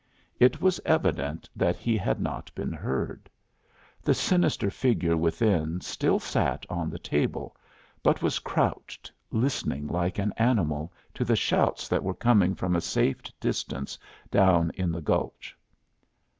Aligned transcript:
It 0.39 0.59
was 0.59 0.81
evident 0.83 1.47
that 1.55 1.75
he 1.75 1.95
had 1.95 2.19
not 2.19 2.49
been 2.55 2.73
heard. 2.73 3.29
The 4.01 4.15
sinister 4.15 4.71
figure 4.71 5.15
within 5.15 5.79
still 5.79 6.17
sat 6.17 6.65
on 6.71 6.89
the 6.89 6.97
table, 6.97 7.55
but 8.01 8.23
was 8.23 8.39
crouched, 8.39 9.11
listening 9.29 9.85
like 9.85 10.17
an 10.17 10.33
animal 10.37 10.91
to 11.13 11.23
the 11.23 11.35
shouts 11.35 11.87
that 11.87 12.03
were 12.03 12.15
coming 12.15 12.55
from 12.55 12.75
a 12.75 12.81
safe 12.81 13.21
distance 13.39 13.95
down 14.31 14.71
in 14.73 14.91
the 14.91 15.01
gulch. 15.03 15.55